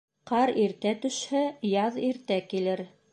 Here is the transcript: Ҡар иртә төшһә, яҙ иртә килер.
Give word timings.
Ҡар 0.29 0.51
иртә 0.61 0.93
төшһә, 1.03 1.43
яҙ 1.75 2.03
иртә 2.11 2.39
килер. 2.55 2.87